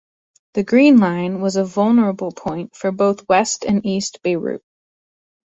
The 0.55 0.63
Green 0.63 0.97
Line 0.97 1.41
was 1.41 1.57
a 1.57 1.63
vulnerable 1.63 2.31
point 2.31 2.75
for 2.75 2.91
both 2.91 3.29
West 3.29 3.65
and 3.65 3.85
East 3.85 4.17
Beirut. 4.23 4.63